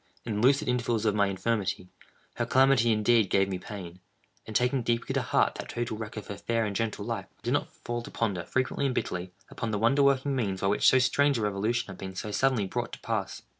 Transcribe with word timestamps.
In 0.25 0.41
the 0.41 0.41
lucid 0.41 0.67
intervals 0.67 1.05
of 1.05 1.13
my 1.13 1.27
infirmity, 1.27 1.87
her 2.37 2.45
calamity, 2.47 2.91
indeed, 2.91 3.29
gave 3.29 3.47
me 3.47 3.59
pain, 3.59 3.99
and, 4.47 4.55
taking 4.55 4.81
deeply 4.81 5.13
to 5.13 5.21
heart 5.21 5.53
that 5.53 5.69
total 5.69 5.95
wreck 5.95 6.17
of 6.17 6.25
her 6.25 6.37
fair 6.39 6.65
and 6.65 6.75
gentle 6.75 7.05
life, 7.05 7.27
I 7.37 7.41
did 7.43 7.53
not 7.53 7.71
fail 7.71 8.01
to 8.01 8.09
ponder, 8.09 8.43
frequently 8.43 8.87
and 8.87 8.95
bitterly, 8.95 9.31
upon 9.51 9.69
the 9.69 9.77
wonder 9.77 10.01
working 10.01 10.35
means 10.35 10.61
by 10.61 10.67
which 10.69 10.89
so 10.89 10.97
strange 10.97 11.37
a 11.37 11.43
revolution 11.43 11.85
had 11.85 11.99
been 11.99 12.15
so 12.15 12.31
suddenly 12.31 12.65
brought 12.65 12.93
to 12.93 12.99
pass. 13.01 13.43